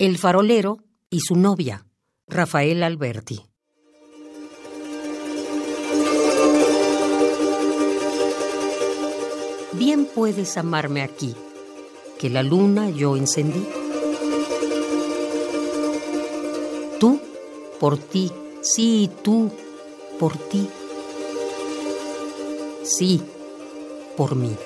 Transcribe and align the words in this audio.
El 0.00 0.16
farolero 0.16 0.78
y 1.10 1.18
su 1.18 1.34
novia, 1.34 1.84
Rafael 2.28 2.84
Alberti. 2.84 3.40
Bien 9.72 10.06
puedes 10.14 10.56
amarme 10.56 11.02
aquí, 11.02 11.34
que 12.20 12.30
la 12.30 12.44
luna 12.44 12.90
yo 12.90 13.16
encendí. 13.16 13.66
Tú, 17.00 17.20
por 17.80 17.98
ti, 17.98 18.30
sí, 18.62 19.10
tú, 19.24 19.50
por 20.20 20.36
ti. 20.36 20.68
Sí, 22.84 23.20
por 24.16 24.36
mí. 24.36 24.56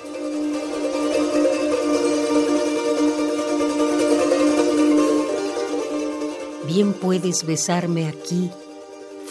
Bien 6.75 6.93
puedes 6.93 7.45
besarme 7.45 8.07
aquí, 8.07 8.49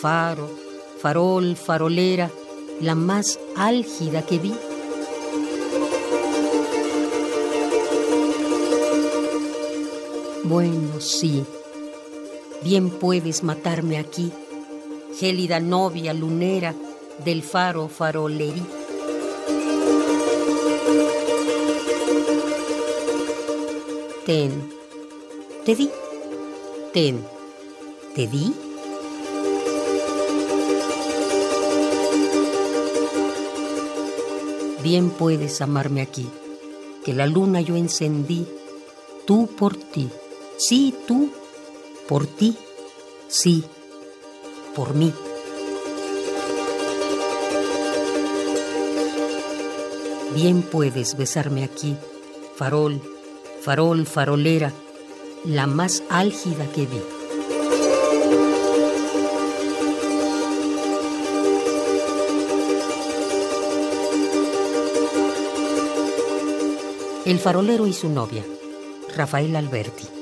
faro, 0.00 0.48
farol, 1.00 1.56
farolera, 1.56 2.30
la 2.80 2.94
más 2.94 3.40
álgida 3.56 4.22
que 4.22 4.38
vi. 4.38 4.54
Bueno, 10.44 11.00
sí, 11.00 11.44
bien 12.62 12.90
puedes 12.90 13.42
matarme 13.42 13.98
aquí, 13.98 14.30
gélida 15.18 15.58
novia 15.58 16.14
lunera 16.14 16.76
del 17.24 17.42
faro 17.42 17.88
farolerí. 17.88 18.62
Ten, 24.24 24.72
te 25.64 25.74
di, 25.74 25.90
ten, 26.92 27.24
te 28.14 28.26
di. 28.26 28.52
Bien 34.82 35.10
puedes 35.10 35.60
amarme 35.60 36.02
aquí, 36.02 36.28
que 37.04 37.14
la 37.14 37.26
luna 37.26 37.60
yo 37.60 37.76
encendí, 37.76 38.46
tú 39.26 39.46
por 39.46 39.76
ti, 39.76 40.10
sí, 40.58 40.94
tú, 41.06 41.30
por 42.08 42.26
ti, 42.26 42.56
sí, 43.28 43.64
por 44.74 44.94
mí. 44.94 45.12
Bien 50.34 50.62
puedes 50.62 51.16
besarme 51.16 51.62
aquí, 51.64 51.96
farol, 52.56 53.00
farol, 53.62 54.06
farolera, 54.06 54.72
la 55.44 55.66
más 55.66 56.02
álgida 56.08 56.66
que 56.72 56.86
vi. 56.86 57.00
El 67.24 67.38
farolero 67.38 67.86
y 67.86 67.92
su 67.92 68.08
novia, 68.08 68.44
Rafael 69.16 69.54
Alberti. 69.56 70.21